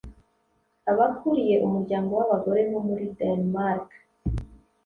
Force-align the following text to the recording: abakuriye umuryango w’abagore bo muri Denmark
abakuriye 0.91 1.55
umuryango 1.65 2.11
w’abagore 2.19 2.61
bo 2.71 2.79
muri 2.87 3.05
Denmark 3.19 3.89